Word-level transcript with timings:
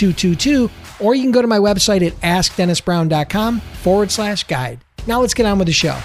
44222, 0.00 0.70
or 1.04 1.14
you 1.14 1.22
can 1.22 1.32
go 1.32 1.42
to 1.42 1.48
my 1.48 1.58
website 1.58 2.06
at 2.06 2.14
askdennisbrown.com 2.20 3.60
forward 3.60 4.10
slash 4.10 4.44
guide. 4.44 4.80
Now 5.06 5.20
let's 5.20 5.34
get 5.34 5.46
on 5.46 5.58
with 5.58 5.66
the 5.66 5.72
show. 5.72 5.98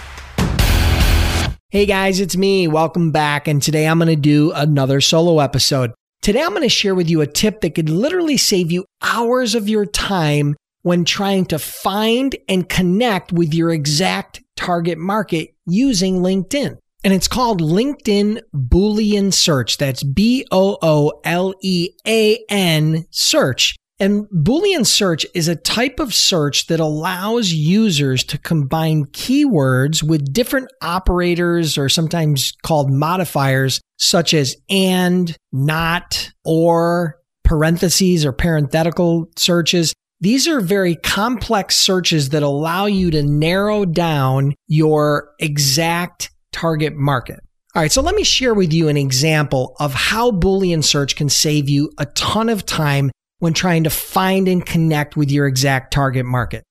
Hey 1.69 1.86
guys, 1.86 2.19
it's 2.19 2.38
me. 2.38 2.67
Welcome 2.67 3.11
back. 3.11 3.47
And 3.47 3.61
today 3.61 3.88
I'm 3.88 4.00
going 4.00 4.08
to 4.08 4.16
do 4.16 4.52
another 4.53 5.02
solo 5.02 5.39
episode. 5.39 5.94
Today 6.22 6.42
I'm 6.42 6.52
going 6.52 6.61
to 6.61 6.69
share 6.69 6.95
with 6.95 7.09
you 7.09 7.22
a 7.22 7.28
tip 7.28 7.61
that 7.61 7.75
could 7.75 7.89
literally 7.89 8.38
save 8.38 8.72
you 8.72 8.86
hours 9.02 9.56
of 9.56 9.67
your 9.67 9.86
time 9.86 10.56
when 10.84 11.03
trying 11.03 11.45
to 11.45 11.59
find 11.59 12.36
and 12.47 12.69
connect 12.69 13.31
with 13.31 13.53
your 13.53 13.72
exact 13.72 14.41
target 14.56 14.97
market 14.97 15.53
using 15.66 16.19
LinkedIn. 16.19 16.78
And 17.03 17.14
it's 17.14 17.28
called 17.28 17.62
LinkedIn 17.62 18.41
Boolean 18.56 19.34
Search. 19.34 19.78
That's 19.78 20.03
B 20.03 20.45
O 20.52 20.78
O 20.81 21.19
L 21.23 21.53
E 21.62 21.89
A 22.08 22.44
N 22.50 23.06
search. 23.12 23.75
And 23.97 24.25
Boolean 24.25 24.85
search 24.85 25.25
is 25.33 25.47
a 25.47 25.55
type 25.55 25.99
of 25.99 26.13
search 26.13 26.67
that 26.67 26.81
allows 26.81 27.53
users 27.53 28.25
to 28.25 28.38
combine 28.38 29.05
keywords 29.05 30.03
with 30.03 30.33
different 30.33 30.69
operators 30.81 31.77
or 31.77 31.88
sometimes 31.88 32.51
called 32.61 32.91
modifiers 32.91 33.79
such 33.97 34.33
as 34.33 34.57
and, 34.69 35.38
not, 35.53 36.31
or, 36.43 37.17
parentheses 37.45 38.25
or 38.25 38.33
parenthetical 38.33 39.29
searches. 39.38 39.93
These 40.19 40.47
are 40.47 40.59
very 40.59 40.95
complex 40.95 41.77
searches 41.77 42.29
that 42.29 42.43
allow 42.43 42.88
you 42.88 43.11
to 43.11 43.23
narrow 43.23 43.85
down 43.85 44.55
your 44.67 45.29
exact 45.39 46.31
target 46.51 46.95
market. 46.95 47.39
All 47.75 47.81
right, 47.81 47.91
so 47.91 48.01
let 48.01 48.16
me 48.16 48.23
share 48.23 48.53
with 48.53 48.73
you 48.73 48.88
an 48.88 48.97
example 48.97 49.75
of 49.79 49.93
how 49.93 50.31
Boolean 50.31 50.83
search 50.83 51.16
can 51.16 51.29
save 51.29 51.69
you 51.69 51.91
a 51.97 52.05
ton 52.07 52.49
of 52.49 52.66
time 52.66 53.11
when 53.39 53.53
trying 53.53 53.83
to 53.83 53.89
find 53.89 54.47
and 54.47 54.66
connect 54.66 55.16
with 55.16 55.31
your 55.31 55.47
exact 55.47 55.94
target 55.94 56.25
market. 56.25 56.64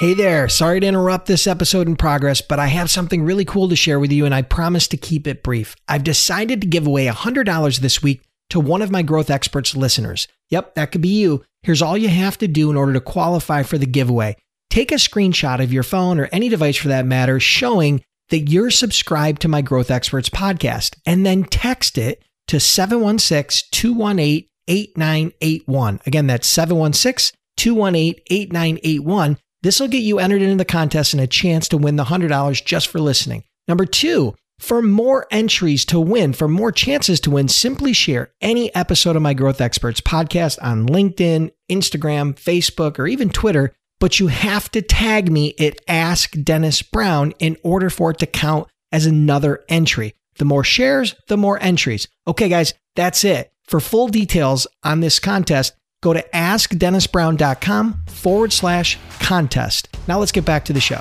Hey 0.00 0.14
there, 0.14 0.48
sorry 0.48 0.80
to 0.80 0.86
interrupt 0.86 1.26
this 1.26 1.46
episode 1.46 1.86
in 1.86 1.94
progress, 1.94 2.40
but 2.40 2.58
I 2.58 2.68
have 2.68 2.88
something 2.88 3.22
really 3.22 3.44
cool 3.44 3.68
to 3.68 3.76
share 3.76 4.00
with 4.00 4.10
you 4.10 4.24
and 4.24 4.34
I 4.34 4.40
promise 4.40 4.88
to 4.88 4.96
keep 4.96 5.26
it 5.26 5.42
brief. 5.42 5.76
I've 5.88 6.04
decided 6.04 6.62
to 6.62 6.66
give 6.66 6.86
away 6.86 7.06
$100 7.06 7.80
this 7.80 8.02
week 8.02 8.22
to 8.48 8.60
one 8.60 8.80
of 8.80 8.90
my 8.90 9.02
growth 9.02 9.28
experts 9.28 9.76
listeners. 9.76 10.26
Yep, 10.48 10.74
that 10.74 10.92
could 10.92 11.02
be 11.02 11.08
you. 11.08 11.44
Here's 11.62 11.82
all 11.82 11.98
you 11.98 12.08
have 12.08 12.38
to 12.38 12.48
do 12.48 12.70
in 12.70 12.78
order 12.78 12.94
to 12.94 13.00
qualify 13.00 13.62
for 13.62 13.76
the 13.76 13.86
giveaway. 13.86 14.36
Take 14.70 14.90
a 14.90 14.94
screenshot 14.94 15.62
of 15.62 15.72
your 15.72 15.82
phone 15.82 16.18
or 16.18 16.30
any 16.32 16.48
device 16.48 16.76
for 16.76 16.88
that 16.88 17.04
matter 17.04 17.38
showing 17.38 18.02
that 18.30 18.48
you're 18.48 18.70
subscribed 18.70 19.42
to 19.42 19.48
my 19.48 19.60
Growth 19.60 19.90
Experts 19.90 20.30
podcast 20.30 20.96
and 21.04 21.26
then 21.26 21.44
text 21.44 21.98
it 21.98 22.22
to 22.46 22.58
716 22.58 23.68
218 23.70 24.46
8981. 24.70 26.00
Again, 26.06 26.26
that's 26.26 26.48
716 26.48 27.36
218 27.56 28.22
8981. 28.30 29.36
This 29.62 29.78
will 29.78 29.88
get 29.88 29.98
you 29.98 30.18
entered 30.18 30.40
into 30.40 30.56
the 30.56 30.64
contest 30.64 31.12
and 31.12 31.22
a 31.22 31.26
chance 31.26 31.68
to 31.68 31.76
win 31.76 31.96
the 31.96 32.04
$100 32.04 32.64
just 32.64 32.88
for 32.88 32.98
listening. 32.98 33.44
Number 33.68 33.84
two, 33.84 34.34
for 34.58 34.80
more 34.80 35.26
entries 35.30 35.84
to 35.86 36.00
win, 36.00 36.32
for 36.32 36.48
more 36.48 36.72
chances 36.72 37.20
to 37.20 37.30
win, 37.30 37.48
simply 37.48 37.92
share 37.92 38.32
any 38.40 38.74
episode 38.74 39.16
of 39.16 39.22
my 39.22 39.34
Growth 39.34 39.60
Experts 39.60 40.00
podcast 40.00 40.58
on 40.62 40.86
LinkedIn, 40.86 41.50
Instagram, 41.70 42.34
Facebook, 42.34 42.98
or 42.98 43.06
even 43.06 43.30
Twitter. 43.30 43.74
But 43.98 44.18
you 44.18 44.28
have 44.28 44.70
to 44.70 44.80
tag 44.80 45.30
me 45.30 45.54
at 45.58 45.78
Ask 45.88 46.32
Dennis 46.42 46.80
Brown 46.80 47.32
in 47.38 47.56
order 47.62 47.90
for 47.90 48.12
it 48.12 48.18
to 48.18 48.26
count 48.26 48.68
as 48.92 49.04
another 49.04 49.64
entry. 49.68 50.14
The 50.38 50.44
more 50.46 50.64
shares, 50.64 51.14
the 51.28 51.36
more 51.36 51.62
entries. 51.62 52.08
Okay, 52.26 52.48
guys, 52.48 52.72
that's 52.96 53.24
it. 53.24 53.52
For 53.70 53.78
full 53.78 54.08
details 54.08 54.66
on 54.82 54.98
this 54.98 55.20
contest, 55.20 55.74
go 56.02 56.12
to 56.12 56.24
askdennisbrown.com 56.34 58.02
forward 58.08 58.52
slash 58.52 58.98
contest. 59.20 59.96
Now 60.08 60.18
let's 60.18 60.32
get 60.32 60.44
back 60.44 60.64
to 60.64 60.72
the 60.72 60.80
show. 60.80 61.00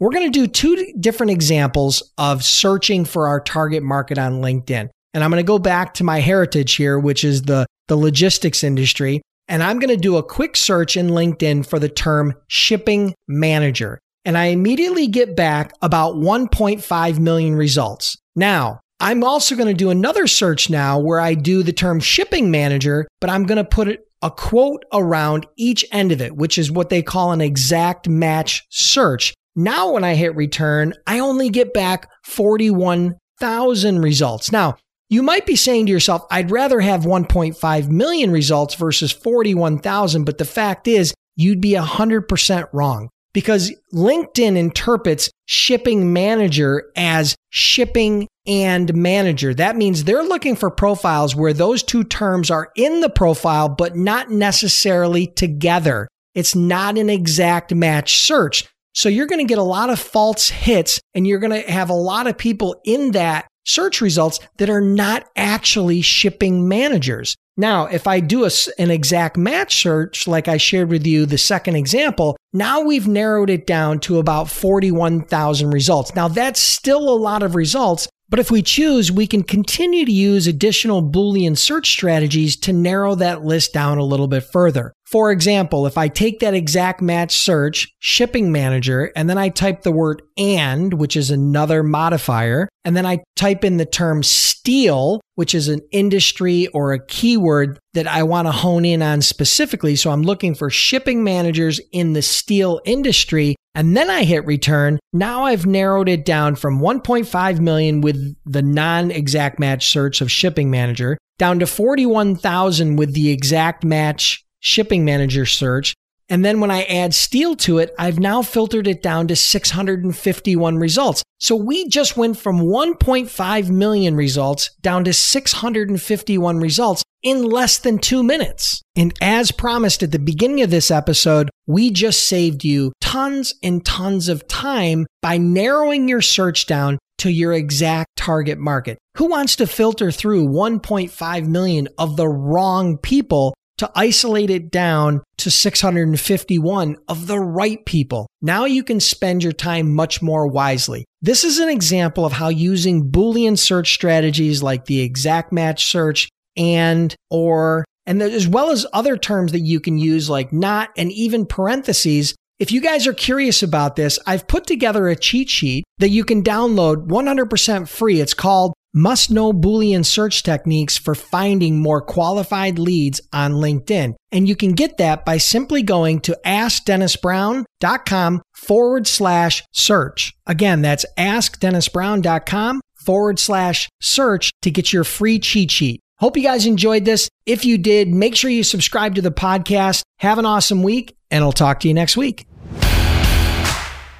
We're 0.00 0.10
going 0.10 0.32
to 0.32 0.38
do 0.38 0.46
two 0.46 0.94
different 0.98 1.32
examples 1.32 2.02
of 2.16 2.42
searching 2.42 3.04
for 3.04 3.28
our 3.28 3.40
target 3.40 3.82
market 3.82 4.16
on 4.16 4.40
LinkedIn. 4.40 4.88
And 5.12 5.22
I'm 5.22 5.30
going 5.30 5.42
to 5.42 5.46
go 5.46 5.58
back 5.58 5.92
to 5.94 6.04
my 6.04 6.20
heritage 6.20 6.76
here, 6.76 6.98
which 6.98 7.24
is 7.24 7.42
the, 7.42 7.66
the 7.88 7.96
logistics 7.96 8.64
industry. 8.64 9.20
And 9.48 9.62
I'm 9.62 9.78
going 9.78 9.94
to 9.94 9.98
do 9.98 10.16
a 10.16 10.22
quick 10.22 10.56
search 10.56 10.96
in 10.96 11.08
LinkedIn 11.08 11.68
for 11.68 11.78
the 11.78 11.90
term 11.90 12.32
shipping 12.48 13.14
manager. 13.28 13.98
And 14.24 14.38
I 14.38 14.46
immediately 14.46 15.08
get 15.08 15.36
back 15.36 15.72
about 15.82 16.14
1.5 16.14 17.18
million 17.18 17.54
results. 17.54 18.16
Now, 18.34 18.80
I'm 18.98 19.24
also 19.24 19.56
going 19.56 19.68
to 19.68 19.74
do 19.74 19.90
another 19.90 20.26
search 20.26 20.70
now 20.70 20.98
where 20.98 21.20
I 21.20 21.34
do 21.34 21.62
the 21.62 21.72
term 21.72 22.00
shipping 22.00 22.50
manager, 22.50 23.06
but 23.20 23.28
I'm 23.28 23.44
going 23.44 23.56
to 23.56 23.64
put 23.64 24.00
a 24.22 24.30
quote 24.30 24.84
around 24.92 25.46
each 25.56 25.84
end 25.92 26.12
of 26.12 26.22
it, 26.22 26.34
which 26.34 26.56
is 26.56 26.70
what 26.70 26.88
they 26.88 27.02
call 27.02 27.32
an 27.32 27.42
exact 27.42 28.08
match 28.08 28.66
search. 28.70 29.34
Now, 29.54 29.92
when 29.92 30.04
I 30.04 30.14
hit 30.14 30.34
return, 30.34 30.94
I 31.06 31.18
only 31.18 31.50
get 31.50 31.74
back 31.74 32.10
41,000 32.24 34.00
results. 34.00 34.50
Now, 34.50 34.76
you 35.08 35.22
might 35.22 35.46
be 35.46 35.56
saying 35.56 35.86
to 35.86 35.92
yourself, 35.92 36.26
I'd 36.30 36.50
rather 36.50 36.80
have 36.80 37.02
1.5 37.02 37.88
million 37.88 38.30
results 38.30 38.74
versus 38.74 39.12
41,000, 39.12 40.24
but 40.24 40.38
the 40.38 40.44
fact 40.44 40.88
is, 40.88 41.14
you'd 41.36 41.60
be 41.60 41.72
100% 41.72 42.68
wrong 42.72 43.10
because 43.32 43.72
LinkedIn 43.92 44.56
interprets 44.56 45.30
shipping 45.44 46.12
manager 46.12 46.90
as 46.96 47.36
shipping 47.50 48.26
and 48.46 48.94
manager. 48.94 49.54
That 49.54 49.76
means 49.76 50.04
they're 50.04 50.22
looking 50.22 50.56
for 50.56 50.70
profiles 50.70 51.34
where 51.34 51.52
those 51.52 51.82
two 51.82 52.04
terms 52.04 52.50
are 52.50 52.70
in 52.76 53.00
the 53.00 53.10
profile, 53.10 53.68
but 53.68 53.96
not 53.96 54.30
necessarily 54.30 55.26
together. 55.26 56.08
It's 56.34 56.54
not 56.54 56.98
an 56.98 57.10
exact 57.10 57.74
match 57.74 58.18
search. 58.18 58.68
So 58.94 59.08
you're 59.08 59.26
going 59.26 59.46
to 59.46 59.48
get 59.48 59.58
a 59.58 59.62
lot 59.62 59.90
of 59.90 59.98
false 59.98 60.48
hits 60.48 61.00
and 61.14 61.26
you're 61.26 61.38
going 61.38 61.62
to 61.62 61.70
have 61.70 61.90
a 61.90 61.94
lot 61.94 62.26
of 62.26 62.38
people 62.38 62.80
in 62.84 63.12
that 63.12 63.46
search 63.66 64.00
results 64.00 64.38
that 64.56 64.70
are 64.70 64.80
not 64.80 65.28
actually 65.36 66.00
shipping 66.00 66.68
managers. 66.68 67.36
Now, 67.58 67.86
if 67.86 68.06
I 68.06 68.20
do 68.20 68.44
a, 68.44 68.50
an 68.78 68.90
exact 68.90 69.36
match 69.36 69.82
search, 69.82 70.26
like 70.28 70.46
I 70.46 70.56
shared 70.56 70.90
with 70.90 71.06
you 71.06 71.26
the 71.26 71.38
second 71.38 71.76
example, 71.76 72.36
now 72.52 72.80
we've 72.82 73.08
narrowed 73.08 73.50
it 73.50 73.66
down 73.66 73.98
to 74.00 74.18
about 74.18 74.50
41,000 74.50 75.70
results. 75.70 76.14
Now, 76.14 76.28
that's 76.28 76.60
still 76.60 77.08
a 77.08 77.16
lot 77.16 77.42
of 77.42 77.54
results, 77.54 78.08
but 78.28 78.40
if 78.40 78.50
we 78.50 78.62
choose, 78.62 79.12
we 79.12 79.26
can 79.26 79.42
continue 79.42 80.04
to 80.04 80.12
use 80.12 80.46
additional 80.46 81.02
Boolean 81.02 81.56
search 81.56 81.90
strategies 81.90 82.56
to 82.56 82.72
narrow 82.72 83.14
that 83.14 83.44
list 83.44 83.72
down 83.72 83.98
a 83.98 84.04
little 84.04 84.28
bit 84.28 84.42
further. 84.42 84.92
For 85.06 85.30
example, 85.30 85.86
if 85.86 85.96
I 85.96 86.08
take 86.08 86.40
that 86.40 86.54
exact 86.54 87.00
match 87.00 87.36
search, 87.36 87.94
shipping 88.00 88.50
manager, 88.50 89.12
and 89.14 89.30
then 89.30 89.38
I 89.38 89.50
type 89.50 89.82
the 89.82 89.92
word 89.92 90.22
and, 90.36 90.94
which 90.94 91.16
is 91.16 91.30
another 91.30 91.84
modifier, 91.84 92.68
and 92.84 92.96
then 92.96 93.06
I 93.06 93.22
type 93.36 93.64
in 93.64 93.76
the 93.76 93.86
term 93.86 94.24
steel, 94.24 95.20
which 95.36 95.54
is 95.54 95.68
an 95.68 95.80
industry 95.92 96.66
or 96.68 96.92
a 96.92 97.04
keyword 97.06 97.78
that 97.94 98.08
I 98.08 98.24
want 98.24 98.48
to 98.48 98.52
hone 98.52 98.84
in 98.84 99.00
on 99.00 99.22
specifically. 99.22 99.94
So 99.94 100.10
I'm 100.10 100.22
looking 100.22 100.56
for 100.56 100.70
shipping 100.70 101.22
managers 101.22 101.80
in 101.92 102.12
the 102.12 102.22
steel 102.22 102.80
industry. 102.84 103.54
And 103.76 103.96
then 103.96 104.10
I 104.10 104.24
hit 104.24 104.44
return. 104.44 104.98
Now 105.12 105.44
I've 105.44 105.66
narrowed 105.66 106.08
it 106.08 106.24
down 106.24 106.56
from 106.56 106.80
1.5 106.80 107.60
million 107.60 108.00
with 108.00 108.34
the 108.44 108.62
non 108.62 109.10
exact 109.12 109.60
match 109.60 109.88
search 109.88 110.20
of 110.20 110.32
shipping 110.32 110.70
manager 110.70 111.16
down 111.38 111.58
to 111.58 111.66
41,000 111.66 112.96
with 112.96 113.12
the 113.12 113.30
exact 113.30 113.84
match 113.84 114.45
shipping 114.60 115.04
manager 115.04 115.46
search. 115.46 115.94
And 116.28 116.44
then 116.44 116.58
when 116.58 116.72
I 116.72 116.82
add 116.84 117.14
steel 117.14 117.54
to 117.56 117.78
it, 117.78 117.94
I've 117.98 118.18
now 118.18 118.42
filtered 118.42 118.88
it 118.88 119.00
down 119.02 119.28
to 119.28 119.36
651 119.36 120.76
results. 120.76 121.22
So 121.38 121.54
we 121.54 121.88
just 121.88 122.16
went 122.16 122.36
from 122.36 122.60
1.5 122.60 123.70
million 123.70 124.16
results 124.16 124.70
down 124.80 125.04
to 125.04 125.12
651 125.12 126.58
results 126.58 127.02
in 127.22 127.42
less 127.44 127.78
than 127.78 127.98
two 127.98 128.22
minutes. 128.22 128.82
And 128.96 129.14
as 129.20 129.52
promised 129.52 130.02
at 130.02 130.12
the 130.12 130.18
beginning 130.18 130.62
of 130.62 130.70
this 130.70 130.90
episode, 130.90 131.50
we 131.66 131.90
just 131.90 132.26
saved 132.26 132.64
you 132.64 132.92
tons 133.00 133.54
and 133.62 133.84
tons 133.84 134.28
of 134.28 134.48
time 134.48 135.06
by 135.22 135.38
narrowing 135.38 136.08
your 136.08 136.22
search 136.22 136.66
down 136.66 136.98
to 137.18 137.30
your 137.30 137.52
exact 137.52 138.10
target 138.16 138.58
market. 138.58 138.98
Who 139.16 139.26
wants 139.26 139.56
to 139.56 139.66
filter 139.66 140.10
through 140.10 140.48
1.5 140.48 141.46
million 141.48 141.88
of 141.98 142.16
the 142.16 142.28
wrong 142.28 142.98
people 142.98 143.54
to 143.78 143.90
isolate 143.94 144.50
it 144.50 144.70
down 144.70 145.22
to 145.38 145.50
651 145.50 146.96
of 147.08 147.26
the 147.26 147.38
right 147.38 147.84
people. 147.84 148.26
Now 148.40 148.64
you 148.64 148.82
can 148.82 149.00
spend 149.00 149.42
your 149.42 149.52
time 149.52 149.94
much 149.94 150.22
more 150.22 150.46
wisely. 150.46 151.04
This 151.22 151.44
is 151.44 151.58
an 151.58 151.68
example 151.68 152.24
of 152.24 152.32
how 152.32 152.48
using 152.48 153.10
Boolean 153.10 153.58
search 153.58 153.92
strategies 153.92 154.62
like 154.62 154.86
the 154.86 155.00
exact 155.00 155.52
match 155.52 155.86
search 155.86 156.28
and 156.56 157.14
or 157.30 157.84
and 158.06 158.22
as 158.22 158.46
well 158.46 158.70
as 158.70 158.86
other 158.92 159.16
terms 159.16 159.52
that 159.52 159.60
you 159.60 159.80
can 159.80 159.98
use 159.98 160.30
like 160.30 160.52
not 160.52 160.90
and 160.96 161.12
even 161.12 161.44
parentheses 161.44 162.34
if 162.58 162.72
you 162.72 162.80
guys 162.80 163.06
are 163.06 163.12
curious 163.12 163.62
about 163.62 163.96
this, 163.96 164.18
I've 164.26 164.48
put 164.48 164.66
together 164.66 165.08
a 165.08 165.16
cheat 165.16 165.50
sheet 165.50 165.84
that 165.98 166.08
you 166.08 166.24
can 166.24 166.42
download 166.42 167.06
100% 167.06 167.86
free. 167.86 168.20
It's 168.20 168.32
called 168.32 168.72
Must 168.96 169.30
Know 169.30 169.52
Boolean 169.52 170.06
Search 170.06 170.42
Techniques 170.42 170.96
for 170.96 171.14
Finding 171.14 171.82
More 171.82 172.00
Qualified 172.00 172.78
Leads 172.78 173.20
on 173.30 173.52
LinkedIn. 173.52 174.14
And 174.32 174.48
you 174.48 174.56
can 174.56 174.72
get 174.72 174.96
that 174.96 175.26
by 175.26 175.36
simply 175.36 175.82
going 175.82 176.20
to 176.20 176.38
askdennisbrown.com 176.46 178.42
forward 178.54 179.06
slash 179.06 179.62
search. 179.72 180.32
Again, 180.46 180.80
that's 180.80 181.04
askdennisbrown.com 181.18 182.80
forward 182.96 183.38
slash 183.38 183.90
search 184.00 184.50
to 184.62 184.70
get 184.70 184.94
your 184.94 185.04
free 185.04 185.38
cheat 185.40 185.70
sheet. 185.70 186.00
Hope 186.18 186.38
you 186.38 186.42
guys 186.42 186.64
enjoyed 186.64 187.04
this. 187.04 187.28
If 187.44 187.66
you 187.66 187.76
did, 187.76 188.08
make 188.08 188.34
sure 188.34 188.50
you 188.50 188.64
subscribe 188.64 189.16
to 189.16 189.22
the 189.22 189.30
podcast. 189.30 190.00
Have 190.20 190.38
an 190.38 190.46
awesome 190.46 190.82
week, 190.82 191.14
and 191.30 191.44
I'll 191.44 191.52
talk 191.52 191.80
to 191.80 191.88
you 191.88 191.92
next 191.92 192.16
week. 192.16 192.46